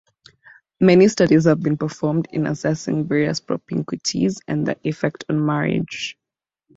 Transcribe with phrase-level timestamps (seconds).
[0.79, 6.17] Many studies have been performed in assessing various propinquities and their effect on marriage.